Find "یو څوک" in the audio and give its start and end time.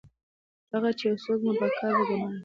1.09-1.39